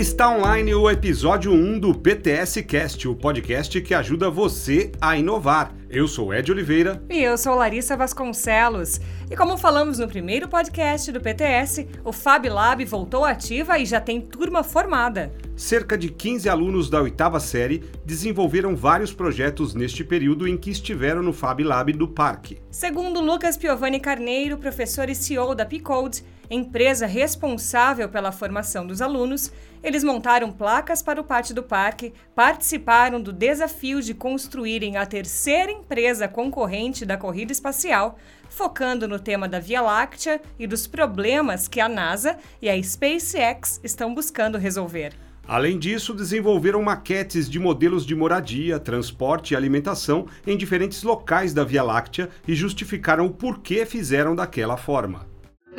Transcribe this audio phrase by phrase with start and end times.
[0.00, 5.74] Está online o episódio 1 do PTS Cast, o podcast que ajuda você a inovar.
[5.90, 7.02] Eu sou Ed Oliveira.
[7.10, 8.98] E eu sou Larissa Vasconcelos.
[9.30, 14.00] E como falamos no primeiro podcast do PTS, o Fab Lab voltou ativa e já
[14.00, 15.34] tem turma formada.
[15.54, 21.22] Cerca de 15 alunos da oitava série desenvolveram vários projetos neste período em que estiveram
[21.22, 22.56] no Fab Lab do Parque.
[22.70, 26.24] Segundo Lucas Piovani Carneiro, professor e CEO da Picode,
[26.54, 33.20] empresa responsável pela formação dos alunos, eles montaram placas para o pátio do parque, participaram
[33.20, 38.18] do desafio de construírem a terceira empresa concorrente da corrida espacial,
[38.48, 43.80] focando no tema da Via Láctea e dos problemas que a NASA e a SpaceX
[43.84, 45.14] estão buscando resolver.
[45.46, 51.64] Além disso, desenvolveram maquetes de modelos de moradia, transporte e alimentação em diferentes locais da
[51.64, 55.29] Via Láctea e justificaram o porquê fizeram daquela forma.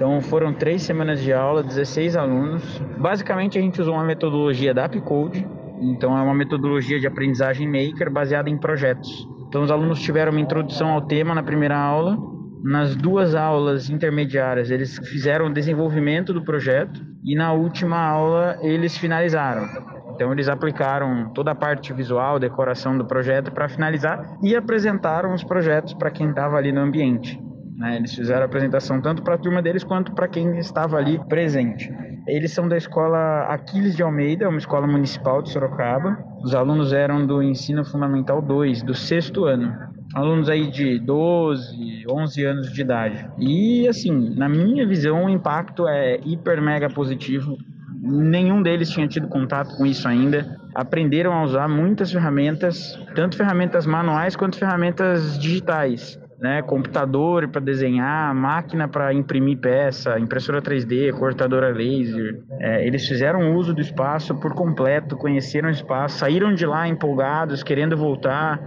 [0.01, 2.81] Então foram três semanas de aula, 16 alunos.
[2.97, 5.47] Basicamente a gente usou uma metodologia da Upcode,
[5.79, 9.29] então é uma metodologia de aprendizagem maker baseada em projetos.
[9.47, 12.17] Então os alunos tiveram uma introdução ao tema na primeira aula.
[12.63, 18.97] Nas duas aulas intermediárias eles fizeram o desenvolvimento do projeto e na última aula eles
[18.97, 19.69] finalizaram.
[20.15, 25.43] Então eles aplicaram toda a parte visual, decoração do projeto para finalizar e apresentaram os
[25.43, 27.50] projetos para quem estava ali no ambiente.
[27.81, 27.95] Né?
[27.97, 31.91] Eles fizeram a apresentação tanto para a turma deles quanto para quem estava ali presente.
[32.27, 36.23] Eles são da escola Aquiles de Almeida, uma escola municipal de Sorocaba.
[36.43, 39.75] Os alunos eram do ensino fundamental 2, do sexto ano.
[40.13, 43.27] Alunos aí de 12, 11 anos de idade.
[43.39, 47.57] E assim, na minha visão, o impacto é hiper mega positivo.
[47.99, 50.55] Nenhum deles tinha tido contato com isso ainda.
[50.75, 58.33] Aprenderam a usar muitas ferramentas, tanto ferramentas manuais quanto ferramentas digitais né, computador para desenhar,
[58.33, 62.41] máquina para imprimir peça, impressora 3D, cortadora laser.
[62.59, 67.61] É, eles fizeram uso do espaço por completo, conheceram o espaço, saíram de lá empolgados,
[67.61, 68.59] querendo voltar.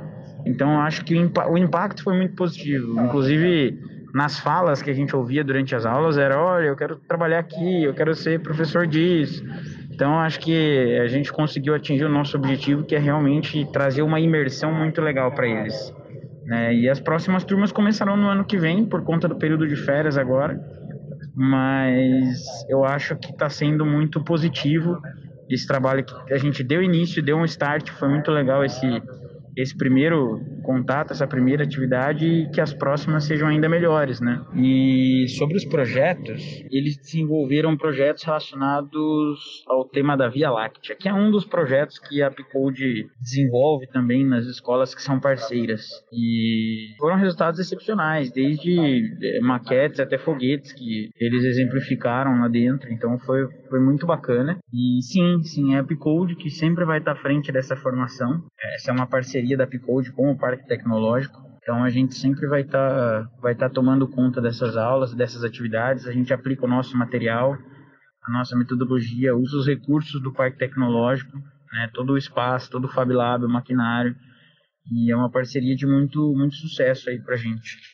[0.47, 3.01] Então, acho que o impacto foi muito positivo.
[3.01, 3.77] Inclusive,
[4.15, 7.83] nas falas que a gente ouvia durante as aulas, era: olha, eu quero trabalhar aqui,
[7.83, 9.45] eu quero ser professor disso.
[9.91, 14.21] Então, acho que a gente conseguiu atingir o nosso objetivo, que é realmente trazer uma
[14.21, 15.93] imersão muito legal para eles.
[16.45, 16.75] Né?
[16.75, 20.17] E as próximas turmas começarão no ano que vem, por conta do período de férias
[20.19, 20.61] agora.
[21.35, 25.01] Mas eu acho que está sendo muito positivo
[25.49, 28.87] esse trabalho que a gente deu início, deu um start, foi muito legal esse,
[29.57, 34.43] esse primeiro contato, essa primeira atividade e que as próximas sejam ainda melhores, né?
[34.57, 41.15] E sobre os projetos, eles desenvolveram projetos relacionados ao tema da Via Láctea, que é
[41.15, 45.83] um dos projetos que a Picode desenvolve também nas escolas que são parceiras.
[46.13, 48.77] E foram resultados excepcionais, desde
[49.23, 54.59] eh, maquetes até foguetes que eles exemplificaram lá dentro, então foi, foi muito bacana.
[54.73, 58.43] E sim, sim, é a Picode que sempre vai estar à frente dessa formação.
[58.75, 61.43] Essa é uma parceria da Picode com o Parque Tecnológico.
[61.59, 66.07] Então a gente sempre vai estar tá, vai tá tomando conta dessas aulas, dessas atividades.
[66.07, 67.57] A gente aplica o nosso material,
[68.23, 71.37] a nossa metodologia, usa os recursos do Parque Tecnológico,
[71.73, 74.15] né, todo o espaço, todo o Fab Lab, o maquinário.
[74.93, 77.94] E é uma parceria de muito, muito sucesso aí para a gente.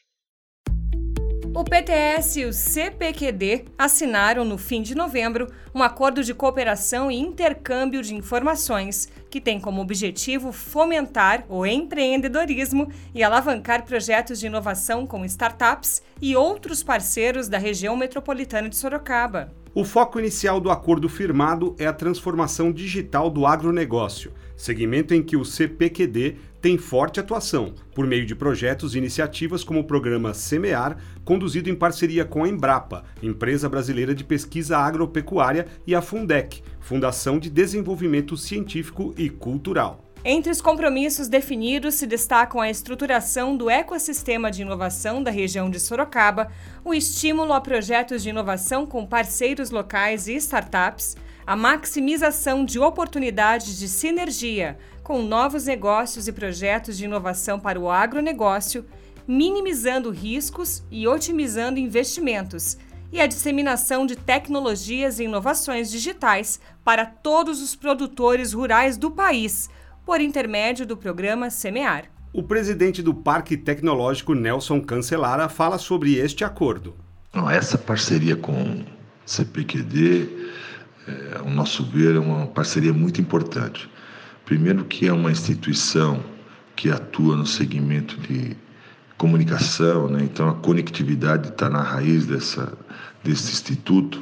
[1.52, 7.18] O PTS e o CPQD assinaram no fim de novembro um acordo de cooperação e
[7.18, 15.04] intercâmbio de informações que tem como objetivo fomentar o empreendedorismo e alavancar projetos de inovação
[15.04, 19.52] com startups e outros parceiros da região metropolitana de Sorocaba.
[19.74, 25.36] O foco inicial do acordo firmado é a transformação digital do agronegócio, segmento em que
[25.36, 30.98] o CPQD tem forte atuação por meio de projetos e iniciativas como o programa Semear,
[31.24, 37.38] conduzido em parceria com a Embrapa, empresa brasileira de pesquisa agropecuária, e a Fundec, Fundação
[37.38, 40.04] de Desenvolvimento Científico e Cultural.
[40.22, 45.80] Entre os compromissos definidos se destacam a estruturação do ecossistema de inovação da região de
[45.80, 46.52] Sorocaba,
[46.84, 51.16] o estímulo a projetos de inovação com parceiros locais e startups,
[51.50, 57.90] a maximização de oportunidades de sinergia com novos negócios e projetos de inovação para o
[57.90, 58.86] agronegócio,
[59.26, 62.78] minimizando riscos e otimizando investimentos,
[63.12, 69.68] e a disseminação de tecnologias e inovações digitais para todos os produtores rurais do país,
[70.06, 72.04] por intermédio do programa Semear.
[72.32, 76.94] O presidente do Parque Tecnológico, Nelson Cancelara, fala sobre este acordo.
[77.52, 78.84] Essa parceria com o
[79.26, 80.28] CPQD,
[81.10, 83.90] é, ao nosso ver, é uma parceria muito importante.
[84.44, 86.22] Primeiro que é uma instituição
[86.76, 88.56] que atua no segmento de
[89.16, 90.22] comunicação, né?
[90.22, 92.72] então a conectividade está na raiz dessa,
[93.22, 94.20] desse instituto.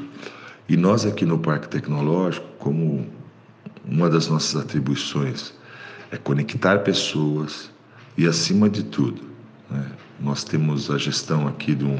[0.69, 3.06] E nós aqui no Parque Tecnológico, como
[3.85, 5.55] uma das nossas atribuições
[6.11, 7.70] é conectar pessoas
[8.17, 9.23] e, acima de tudo,
[9.70, 9.87] né,
[10.20, 11.99] nós temos a gestão aqui de um,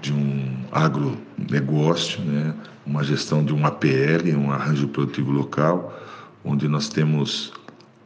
[0.00, 2.54] de um agronegócio, né,
[2.86, 5.98] uma gestão de um APL, um arranjo produtivo local,
[6.44, 7.52] onde nós temos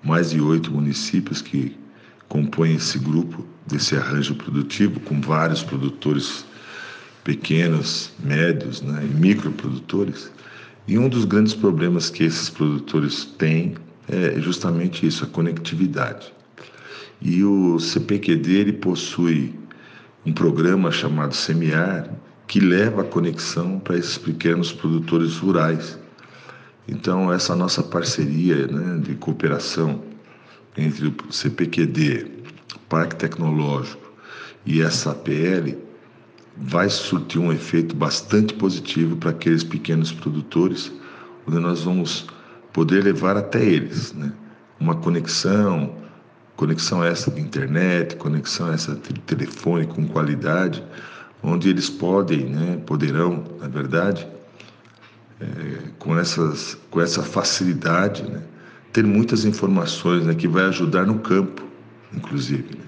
[0.03, 1.77] mais de oito municípios que
[2.29, 6.45] compõem esse grupo desse arranjo produtivo, com vários produtores
[7.23, 10.31] pequenos, médios né, e microprodutores.
[10.89, 13.75] E um dos grandes problemas que esses produtores têm
[14.09, 16.33] é justamente isso, a conectividade.
[17.21, 19.55] E o CPQD ele possui
[20.25, 22.09] um programa chamado Semiar
[22.47, 25.99] que leva a conexão para esses pequenos produtores rurais.
[26.87, 30.03] Então essa nossa parceria né, de cooperação
[30.77, 32.27] entre o CPQD,
[32.89, 34.13] Parque Tecnológico
[34.65, 35.77] e essa APL
[36.57, 40.93] vai surtir um efeito bastante positivo para aqueles pequenos produtores,
[41.47, 42.27] onde nós vamos
[42.73, 44.33] poder levar até eles né?
[44.79, 45.95] uma conexão,
[46.63, 50.81] conexão essa de internet, conexão essa de telefone com qualidade,
[51.43, 54.29] onde eles podem, né, poderão, na verdade,
[55.41, 55.47] é,
[55.99, 58.41] com, essas, com essa facilidade, né,
[58.93, 61.65] ter muitas informações né, que vai ajudar no campo,
[62.15, 62.85] inclusive, né,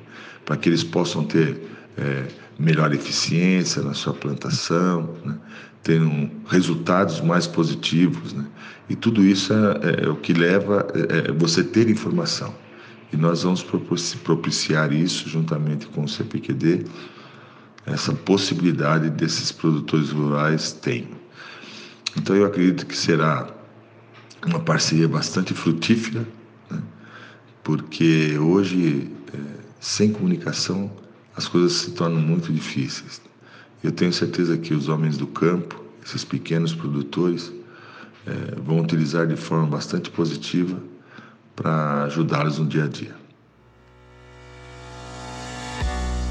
[0.47, 1.61] para que eles possam ter
[1.99, 5.35] é, melhor eficiência na sua plantação, né,
[5.83, 8.33] tenham resultados mais positivos.
[8.35, 8.45] Né,
[8.89, 12.55] e tudo isso é, é o que leva é, é você ter informação.
[13.15, 13.65] E nós vamos
[14.25, 16.85] propiciar isso juntamente com o CPQD,
[17.87, 21.11] essa possibilidade desses produtores rurais tenham.
[22.17, 23.49] Então eu acredito que será
[24.45, 26.27] uma parceria bastante frutífera,
[26.69, 26.83] né?
[27.63, 29.39] porque hoje, é,
[29.79, 30.91] sem comunicação,
[31.37, 33.23] as coisas se tornam muito difíceis.
[33.81, 37.53] Eu tenho certeza que os homens do campo, esses pequenos produtores,
[38.27, 40.83] é, vão utilizar de forma bastante positiva
[41.55, 43.25] para ajudá-los no dia a dia.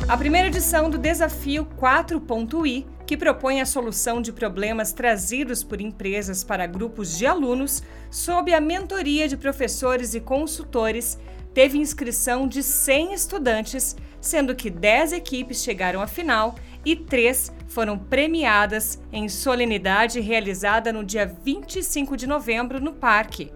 [0.08, 6.44] A primeira edição do Desafio 4.i, que propõe a solução de problemas trazidos por empresas
[6.44, 7.81] para grupos de alunos,
[8.12, 11.18] sob a mentoria de professores e consultores,
[11.54, 16.56] teve inscrição de 100 estudantes, sendo que 10 equipes chegaram à final
[16.86, 23.52] e 3 foram premiadas em solenidade realizada no dia 25 de novembro no parque.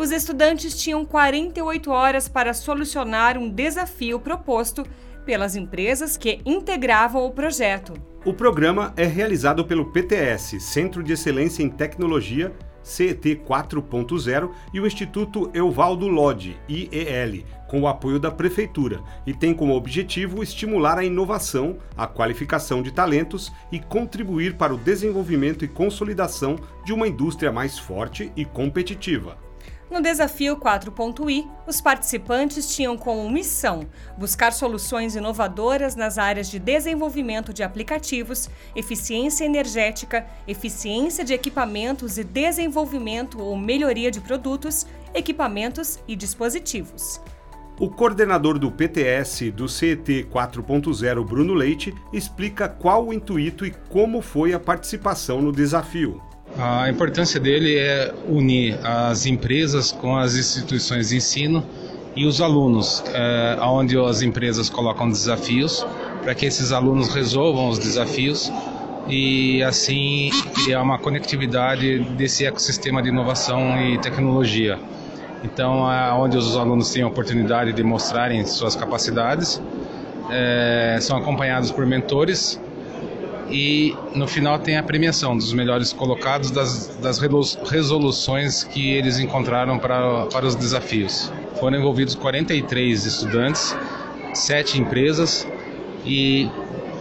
[0.00, 4.82] Os estudantes tinham 48 horas para solucionar um desafio proposto
[5.26, 7.92] pelas empresas que integravam o projeto.
[8.24, 12.50] O programa é realizado pelo PTS, Centro de Excelência em Tecnologia,
[12.82, 19.52] CET 4.0, e o Instituto Euvaldo Lodi, IEL, com o apoio da Prefeitura, e tem
[19.52, 25.68] como objetivo estimular a inovação, a qualificação de talentos e contribuir para o desenvolvimento e
[25.68, 26.56] consolidação
[26.86, 29.49] de uma indústria mais forte e competitiva.
[29.90, 37.52] No desafio 4.i, os participantes tinham como missão buscar soluções inovadoras nas áreas de desenvolvimento
[37.52, 46.14] de aplicativos, eficiência energética, eficiência de equipamentos e desenvolvimento ou melhoria de produtos, equipamentos e
[46.14, 47.20] dispositivos.
[47.80, 54.22] O coordenador do PTS do CET 4.0, Bruno Leite, explica qual o intuito e como
[54.22, 56.22] foi a participação no desafio.
[56.58, 61.64] A importância dele é unir as empresas com as instituições de ensino
[62.16, 65.86] e os alunos, é, onde as empresas colocam desafios
[66.22, 68.52] para que esses alunos resolvam os desafios
[69.08, 74.78] e assim criar uma conectividade desse ecossistema de inovação e tecnologia.
[75.42, 79.60] Então, é onde os alunos têm a oportunidade de mostrarem suas capacidades,
[80.30, 82.60] é, são acompanhados por mentores
[83.50, 89.78] e no final tem a premiação dos melhores colocados das, das resoluções que eles encontraram
[89.78, 91.32] para, para os desafios.
[91.58, 93.76] Foram envolvidos 43 estudantes,
[94.32, 95.46] 7 empresas
[96.04, 96.48] e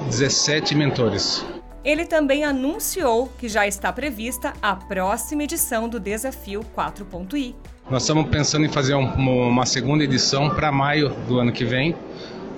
[0.07, 1.45] 17 mentores.
[1.83, 7.55] Ele também anunciou que já está prevista a próxima edição do Desafio 4.i.
[7.89, 9.05] Nós estamos pensando em fazer um,
[9.47, 11.95] uma segunda edição para maio do ano que vem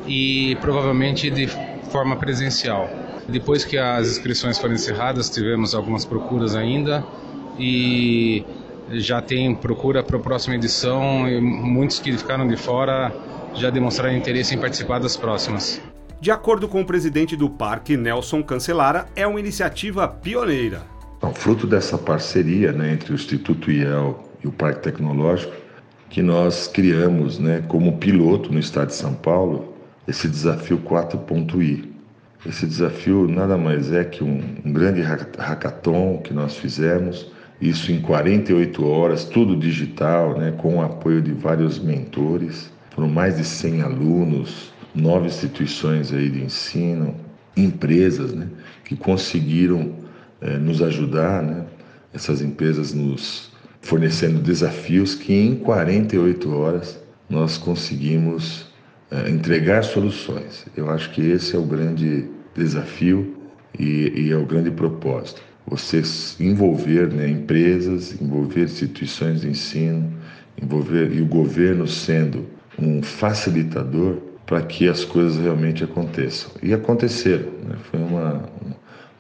[0.08, 1.48] e provavelmente de
[1.92, 2.90] forma presencial.
[3.32, 7.04] Depois que as inscrições foram encerradas, tivemos algumas procuras ainda
[7.58, 8.44] e
[8.92, 13.14] já tem procura para a próxima edição e muitos que ficaram de fora
[13.56, 15.82] já demonstraram interesse em participar das próximas.
[16.20, 20.84] De acordo com o presidente do parque, Nelson Cancelara, é uma iniciativa pioneira.
[21.18, 25.54] Então, fruto dessa parceria né, entre o Instituto IEL e o Parque Tecnológico,
[26.10, 29.74] que nós criamos né, como piloto no estado de São Paulo
[30.08, 31.91] esse desafio 4.i,
[32.46, 37.32] esse desafio nada mais é que um, um grande hackathon que nós fizemos
[37.62, 42.72] isso em 48 horas, tudo digital, né, com o apoio de vários mentores.
[42.90, 47.16] Foram mais de 100 alunos, nove instituições aí de ensino,
[47.56, 48.48] empresas né,
[48.84, 49.94] que conseguiram
[50.42, 51.66] eh, nos ajudar, né,
[52.12, 58.71] essas empresas nos fornecendo desafios que em 48 horas nós conseguimos
[59.28, 60.66] entregar soluções.
[60.76, 63.36] Eu acho que esse é o grande desafio
[63.78, 66.02] e, e é o grande propósito você
[66.40, 70.12] envolver né, empresas, envolver instituições de ensino,
[70.62, 72.46] envolver e o governo sendo
[72.78, 76.52] um facilitador para que as coisas realmente aconteçam.
[76.62, 77.52] E aconteceram.
[77.64, 77.76] Né?
[77.90, 78.50] Foi uma,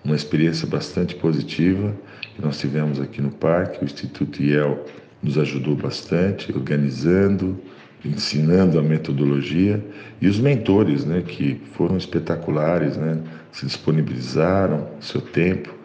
[0.04, 1.96] uma experiência bastante positiva
[2.36, 3.82] que nós tivemos aqui no parque.
[3.82, 4.84] O Instituto IEL
[5.24, 7.58] nos ajudou bastante, organizando,
[8.04, 9.84] ensinando a metodologia
[10.20, 13.20] e os mentores, né, que foram espetaculares, né,
[13.52, 15.82] se disponibilizaram seu tempo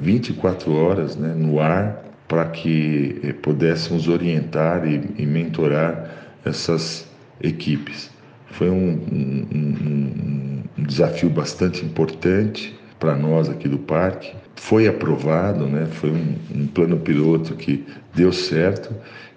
[0.00, 7.06] 24 horas né, no ar para que eh, pudéssemos orientar e, e, mentorar essas
[7.42, 8.10] equipes.
[8.46, 14.32] Foi um, um, um, um desafio bastante importante para nós aqui do parque.
[14.56, 15.86] Foi aprovado, né?
[15.86, 18.94] foi um, plano piloto que deu certo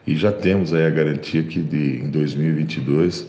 [0.08, 3.28] e já temos aí a garantia que de, em 2022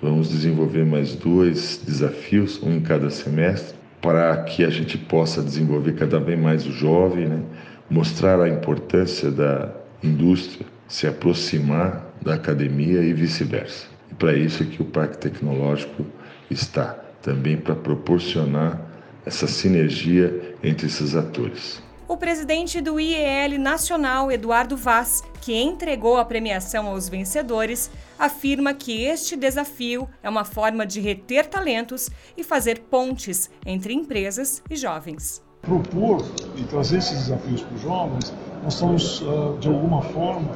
[0.00, 5.94] vamos desenvolver mais dois desafios, um em cada semestre, para que a gente possa desenvolver
[5.94, 7.42] cada vez mais o jovem, né?
[7.90, 9.70] mostrar a importância da
[10.02, 13.86] indústria, se aproximar da academia e vice-versa.
[14.10, 16.06] E para isso é que o Parque Tecnológico
[16.50, 18.80] está, também para proporcionar
[19.26, 21.82] essa sinergia entre esses atores.
[22.06, 29.04] O presidente do IEL Nacional, Eduardo Vaz, que entregou a premiação aos vencedores, afirma que
[29.04, 35.42] este desafio é uma forma de reter talentos e fazer pontes entre empresas e jovens.
[35.62, 36.22] Propor
[36.56, 40.50] e trazer esses desafios para os jovens, nós estamos, ah, de alguma forma,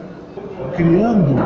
[0.75, 1.37] criando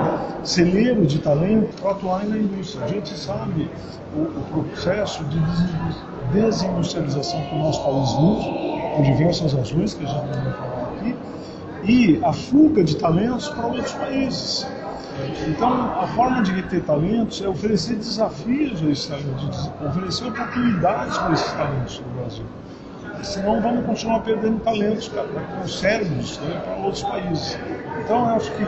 [0.45, 2.85] celeiro de talento para atuar na indústria.
[2.85, 3.71] A gente sabe
[4.15, 5.39] o, o processo de
[6.33, 11.17] desindustrialização que o nosso país vive, por diversas razões que a gente vai falar aqui,
[11.85, 14.67] e a fuga de talentos para outros países.
[15.47, 21.33] Então, a forma de reter talentos é oferecer desafios a esses talentos, oferecer oportunidades para
[21.35, 22.45] esses talentos no Brasil.
[23.23, 27.59] Senão, vamos continuar perdendo talentos com cérebros né, para outros países.
[28.01, 28.65] Então, eu acho que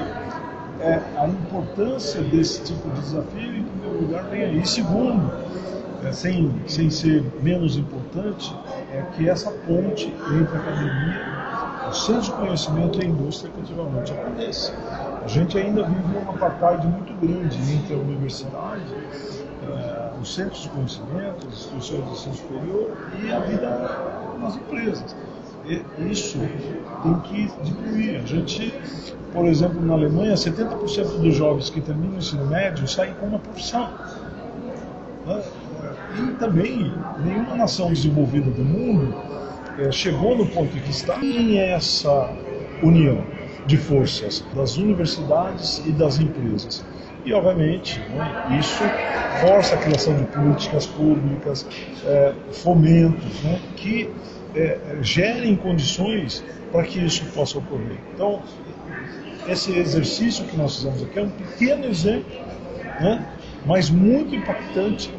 [0.84, 4.60] é, a importância desse tipo de desafio, em primeiro lugar, vem aí.
[4.60, 5.32] E segundo,
[6.04, 8.54] é, sem, sem ser menos importante,
[8.92, 14.12] é que essa ponte entre a academia, o centro de conhecimento e a indústria efetivamente
[14.12, 14.74] aconteça.
[15.24, 18.94] A gente ainda vive uma apartheid muito grande entre a universidade,
[19.66, 24.00] é, os centros de conhecimento, as instituições de ensino superior e a vida
[24.38, 25.16] nas empresas.
[26.10, 26.38] Isso
[27.02, 28.16] tem que diminuir.
[28.16, 28.74] A gente,
[29.32, 33.38] por exemplo, na Alemanha, 70% dos jovens que terminam o ensino médio saem com uma
[33.38, 33.90] profissão.
[35.26, 35.42] Né?
[36.18, 36.92] E também
[37.24, 39.14] nenhuma nação desenvolvida do mundo
[39.78, 42.30] é, chegou no ponto que está em essa
[42.82, 43.24] união
[43.66, 46.84] de forças das universidades e das empresas.
[47.24, 48.84] E, obviamente, né, isso
[49.40, 51.66] força a criação de políticas públicas,
[52.04, 54.10] é, fomentos, né, que
[54.54, 57.98] é, gerem condições para que isso possa ocorrer.
[58.14, 58.42] Então,
[59.48, 62.32] esse exercício que nós fizemos aqui é um pequeno exemplo,
[63.00, 63.26] né,
[63.66, 65.10] mas muito impactante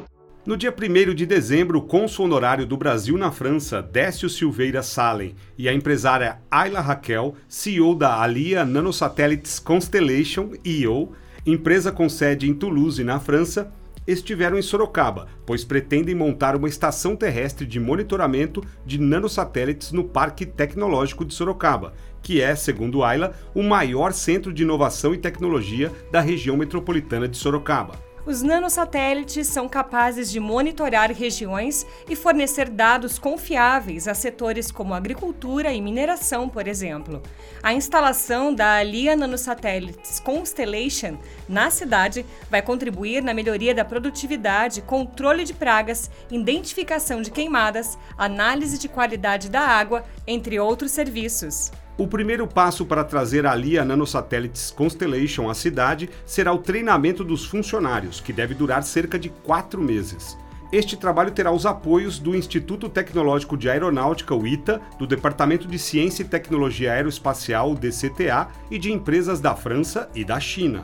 [0.45, 5.33] no dia 1 de dezembro, o cônsul honorário do Brasil na França, Décio Silveira Salem,
[5.57, 11.13] e a empresária Ayla Raquel, CEO da Alia Nanosatellites Constellation EO,
[11.47, 13.73] empresa com sede em Toulouse, na França,
[14.07, 20.45] estiveram em Sorocaba, pois pretendem montar uma estação terrestre de monitoramento de nanosatélites no Parque
[20.45, 26.21] Tecnológico de Sorocaba, que é, segundo Ayla, o maior centro de inovação e tecnologia da
[26.21, 27.93] região metropolitana de Sorocaba.
[28.25, 35.71] Os nanosatélites são capazes de monitorar regiões e fornecer dados confiáveis a setores como agricultura
[35.71, 37.21] e mineração, por exemplo.
[37.61, 41.17] A instalação da Alia Nanosatélites Constellation
[41.47, 48.79] na cidade vai contribuir na melhoria da produtividade, controle de pragas, identificação de queimadas, análise
[48.79, 51.71] de qualidade da água, entre outros serviços.
[51.97, 57.45] O primeiro passo para trazer a LIA Nanosatélites Constellation à cidade será o treinamento dos
[57.45, 60.37] funcionários, que deve durar cerca de quatro meses.
[60.73, 65.79] Este trabalho terá os apoios do Instituto Tecnológico de Aeronáutica, o ITA, do Departamento de
[65.79, 70.83] Ciência e Tecnologia Aeroespacial, o DCTA, e de empresas da França e da China.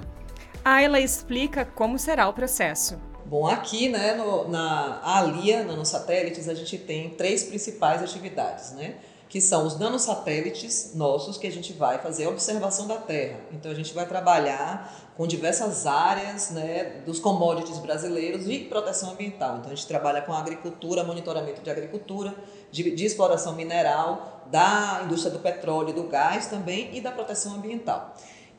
[0.63, 2.97] Ayla explica como será o processo.
[3.25, 8.95] Bom, aqui né, no, na ALIA, Nanosatélites, a gente tem três principais atividades, né?
[9.31, 13.39] Que são os nanosatélites nossos que a gente vai fazer a observação da Terra.
[13.53, 19.59] Então a gente vai trabalhar com diversas áreas né, dos commodities brasileiros e proteção ambiental.
[19.59, 22.35] Então a gente trabalha com agricultura, monitoramento de agricultura,
[22.69, 28.13] de, de exploração mineral, da indústria do petróleo do gás também e da proteção ambiental.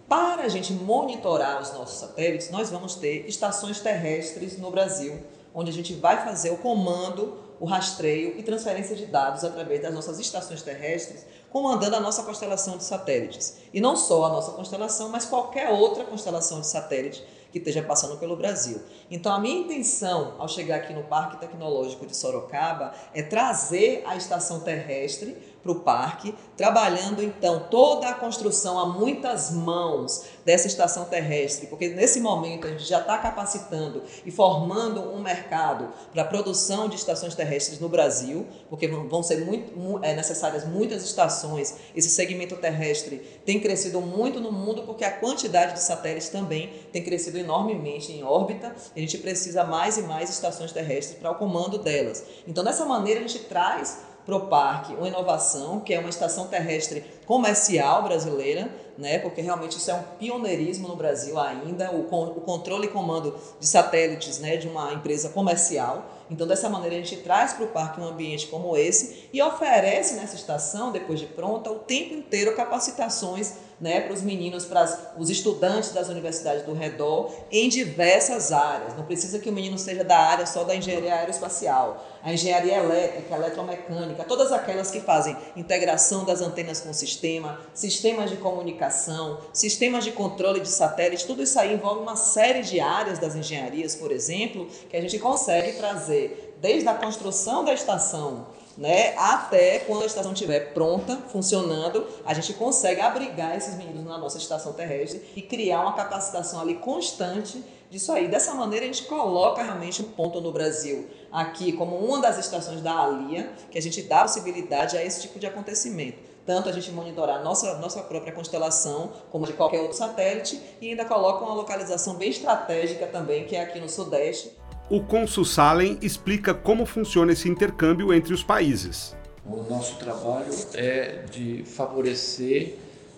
[0.09, 5.21] Para a gente monitorar os nossos satélites, nós vamos ter estações terrestres no Brasil,
[5.55, 9.95] onde a gente vai fazer o comando o rastreio e transferência de dados através das
[9.95, 13.59] nossas estações terrestres, comandando a nossa constelação de satélites.
[13.73, 18.19] E não só a nossa constelação, mas qualquer outra constelação de satélite que esteja passando
[18.19, 18.83] pelo Brasil.
[19.09, 24.17] Então, a minha intenção ao chegar aqui no Parque Tecnológico de Sorocaba é trazer a
[24.17, 31.05] estação terrestre para o parque, trabalhando então toda a construção a muitas mãos dessa estação
[31.05, 36.25] terrestre, porque nesse momento a gente já está capacitando e formando um mercado para a
[36.25, 41.77] produção de estações terrestres no Brasil, porque vão ser muito, é, necessárias muitas estações.
[41.95, 47.03] Esse segmento terrestre tem crescido muito no mundo porque a quantidade de satélites também tem
[47.03, 48.75] crescido enormemente em órbita.
[48.95, 52.25] A gente precisa mais e mais estações terrestres para o comando delas.
[52.47, 56.47] Então, dessa maneira, a gente traz para o parque uma inovação, que é uma estação
[56.47, 59.19] terrestre comercial brasileira, né?
[59.19, 63.67] porque realmente isso é um pioneirismo no Brasil ainda, o, o controle e comando de
[63.67, 64.57] satélites né?
[64.57, 66.05] de uma empresa comercial.
[66.31, 70.15] Então, dessa maneira, a gente traz para o parque um ambiente como esse e oferece
[70.15, 75.29] nessa estação, depois de pronta, o tempo inteiro capacitações né, para os meninos, para os
[75.29, 78.97] estudantes das universidades do redor, em diversas áreas.
[78.97, 83.35] Não precisa que o menino seja da área só da engenharia aeroespacial, a engenharia elétrica,
[83.35, 90.05] eletromecânica, todas aquelas que fazem integração das antenas com o sistema, sistemas de comunicação, sistemas
[90.05, 94.13] de controle de satélites, tudo isso aí envolve uma série de áreas das engenharias, por
[94.13, 99.15] exemplo, que a gente consegue trazer desde a construção da estação né?
[99.17, 104.39] Até quando a estação estiver pronta, funcionando, a gente consegue abrigar esses meninos na nossa
[104.39, 108.29] estação terrestre e criar uma capacitação ali constante disso aí.
[108.29, 112.81] Dessa maneira, a gente coloca realmente um ponto no Brasil aqui como uma das estações
[112.81, 116.91] da ALIA, que a gente dá possibilidade a esse tipo de acontecimento tanto a gente
[116.91, 122.15] monitorar nossa, nossa própria constelação, como de qualquer outro satélite, e ainda coloca uma localização
[122.15, 124.53] bem estratégica também, que é aqui no Sudeste,
[124.91, 129.17] o Consul Salem explica como funciona esse intercâmbio entre os países.
[129.45, 132.77] O nosso trabalho é de favorecer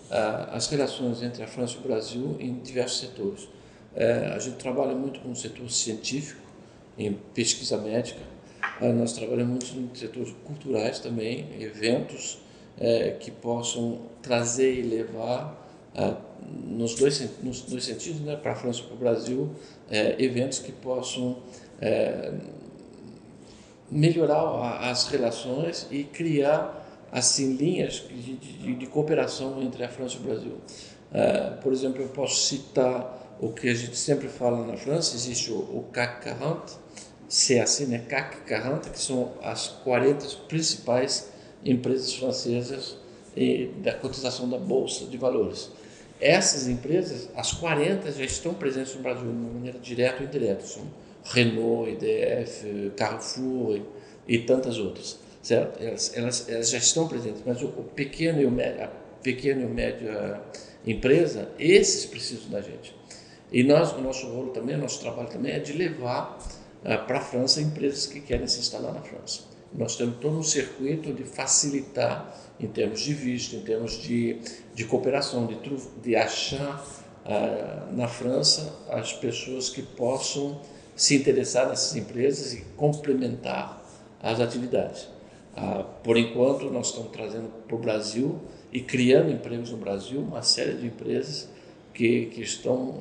[0.09, 3.43] uh, as relações entre a França e o Brasil em diversos setores.
[3.43, 6.41] Uh, a gente trabalha muito com o setor científico,
[6.97, 8.21] em pesquisa médica,
[8.81, 12.39] uh, nós trabalhamos muito em setores culturais também, eventos
[12.77, 15.65] eh, que possam trazer e levar
[16.67, 19.51] nos dois, nos dois sentidos, né, para a França e para o Brasil,
[19.89, 21.37] eh, eventos que possam
[21.81, 22.33] é,
[23.89, 30.19] melhorar as relações e criar assim linhas de, de, de, cooperação entre a França e
[30.19, 30.57] o Brasil.
[31.13, 35.51] É, por exemplo, eu posso citar o que a gente sempre fala na França, existe
[35.51, 36.73] o, o CAC 40,
[37.29, 41.31] CAC, né, CAC 40, que são as 40 principais
[41.63, 42.97] empresas francesas
[43.35, 45.71] e, da cotização da Bolsa de Valores.
[46.19, 50.65] Essas empresas, as 40, já estão presentes no Brasil de uma maneira direta ou indireta.
[50.65, 50.83] São
[51.25, 53.77] Renault, EDF, Carrefour
[54.27, 55.81] e, e tantas outras, certo?
[55.83, 58.89] Elas, elas, elas, já estão presentes, mas o, o pequeno e o médio, a
[59.21, 60.41] pequena e média
[60.85, 62.95] empresa, esses precisam da gente.
[63.51, 66.37] E nós, o nosso rolo também, o nosso trabalho também é de levar
[66.83, 69.54] uh, para a França empresas que querem se instalar na França.
[69.77, 74.39] Nós temos todo um circuito de facilitar em termos de visto, em termos de,
[74.73, 75.57] de cooperação, de,
[76.01, 76.85] de achar
[77.25, 80.61] uh, na França as pessoas que possam
[80.95, 83.83] se interessar nessas empresas e complementar
[84.21, 85.09] as atividades.
[85.55, 88.39] Ah, por enquanto, nós estamos trazendo para o Brasil
[88.71, 91.47] e criando empregos no Brasil uma série de empresas
[91.93, 92.93] que, que estão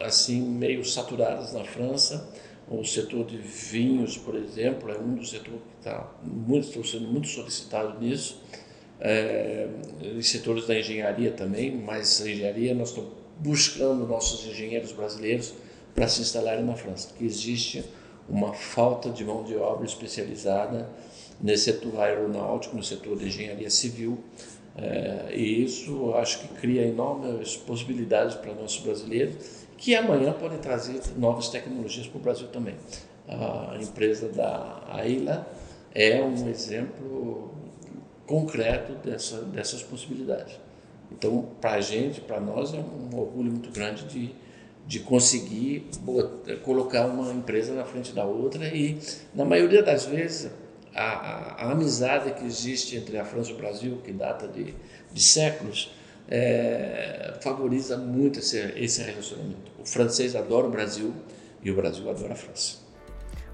[0.00, 2.32] assim meio saturadas na França.
[2.70, 7.28] O setor de vinhos, por exemplo, é um dos setores que está muito, sendo muito
[7.28, 8.42] solicitado nisso.
[9.00, 9.68] É,
[10.02, 15.54] e setores da engenharia também, mas a engenharia nós estamos buscando nossos engenheiros brasileiros
[15.94, 17.84] para se instalarem na França, que existe
[18.28, 20.88] uma falta de mão de obra especializada
[21.40, 24.18] nesse setor aeronáutico, no setor de engenharia civil,
[24.76, 31.00] é, e isso acho que cria enormes possibilidades para nossos brasileiros, que amanhã podem trazer
[31.16, 32.74] novas tecnologias para o Brasil também.
[33.26, 35.46] A empresa da Aila
[35.94, 37.54] é um exemplo
[38.26, 40.58] concreto dessa, dessas possibilidades.
[41.10, 44.34] Então, para a gente, para nós, é um orgulho muito grande de
[44.88, 48.98] de conseguir botar, colocar uma empresa na frente da outra e,
[49.34, 50.50] na maioria das vezes,
[50.94, 54.74] a, a, amizade que existe entre a França e o Brasil, que data de,
[55.12, 55.92] de séculos,
[56.28, 59.72] é, favoriza muito esse, esse relacionamento.
[59.78, 61.14] O francês adora o Brasil
[61.62, 62.78] e o Brasil adora a França.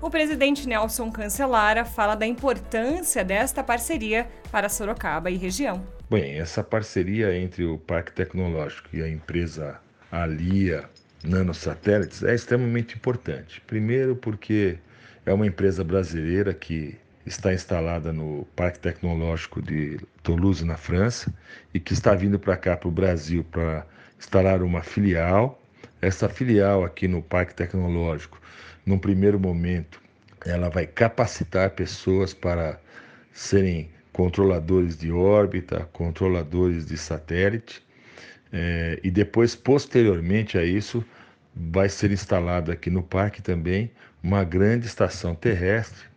[0.03, 5.83] O presidente Nelson Cancelara fala da importância desta parceria para Sorocaba e região.
[6.11, 9.81] Bem, essa parceria entre o Parque Tecnológico e a empresa
[10.13, 10.85] Alia
[11.25, 13.63] Nanosatélites é extremamente importante.
[13.67, 14.77] Primeiro, porque
[15.25, 21.33] é uma empresa brasileira que está instalada no Parque Tecnológico de Toulouse, na França,
[21.73, 23.87] e que está vindo para cá, para o Brasil, para
[24.19, 25.61] instalar uma filial.
[26.01, 28.41] Essa filial aqui no Parque Tecnológico,
[28.85, 30.01] num primeiro momento,
[30.45, 32.79] ela vai capacitar pessoas para
[33.33, 37.83] serem controladores de órbita, controladores de satélite,
[38.53, 41.05] é, e depois, posteriormente a isso,
[41.57, 43.91] vai ser instalada aqui no parque também
[44.23, 46.14] uma grande estação terrestre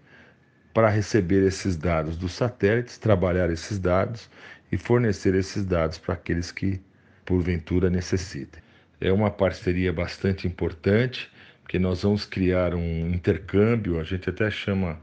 [0.78, 4.30] para receber esses dados dos satélites, trabalhar esses dados
[4.72, 6.80] e fornecer esses dados para aqueles que
[7.26, 8.62] porventura necessitem.
[9.02, 11.32] É uma parceria bastante importante,
[11.63, 15.02] porque nós vamos criar um intercâmbio, a gente até chama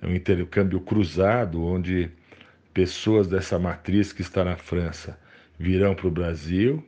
[0.00, 2.08] um intercâmbio cruzado, onde
[2.72, 5.18] pessoas dessa matriz que está na França
[5.58, 6.86] virão para o Brasil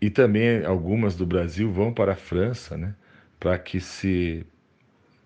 [0.00, 2.94] e também algumas do Brasil vão para a França, né,
[3.38, 4.46] para que se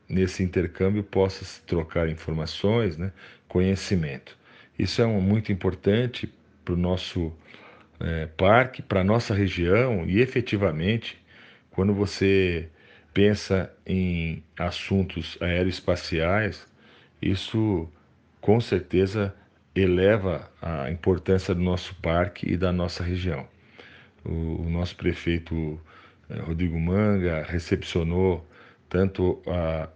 [0.08, 3.12] nesse intercâmbio possa se trocar informações, né,
[3.48, 4.36] conhecimento.
[4.78, 6.32] Isso é um, muito importante
[6.64, 7.32] para o nosso
[8.00, 11.18] é, parque, para a nossa região e efetivamente,
[11.70, 12.68] quando você
[13.14, 16.66] pensa em assuntos aeroespaciais,
[17.20, 17.88] isso
[18.40, 19.34] com certeza
[19.74, 23.46] eleva a importância do nosso parque e da nossa região.
[24.24, 25.80] O, o nosso prefeito
[26.28, 28.46] é, Rodrigo Manga recepcionou
[28.92, 29.88] tanto a,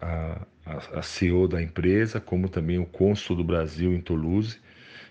[0.65, 4.59] a, a CEO da empresa, como também o cônsul do Brasil em Toulouse.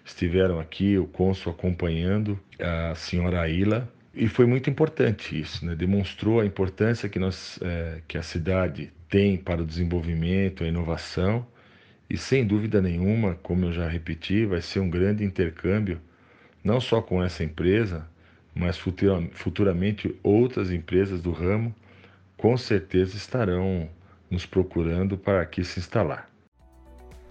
[0.03, 5.75] Estiveram aqui, o cônsul acompanhando a senhora Aila, e foi muito importante isso, né?
[5.75, 11.45] demonstrou a importância que, nós, é, que a cidade tem para o desenvolvimento, a inovação,
[12.09, 16.01] e sem dúvida nenhuma, como eu já repeti, vai ser um grande intercâmbio,
[16.63, 18.07] não só com essa empresa,
[18.55, 21.75] mas futuramente outras empresas do ramo
[22.45, 23.89] com certeza estarão
[24.29, 26.29] nos procurando para aqui se instalar.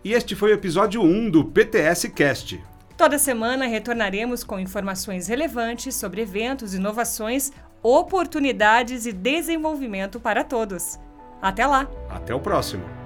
[0.02, 2.60] E este foi o episódio 1 do PTS Cast.
[2.96, 10.98] Toda semana retornaremos com informações relevantes sobre eventos, inovações, oportunidades e desenvolvimento para todos.
[11.40, 11.88] Até lá!
[12.10, 13.03] Até o próximo!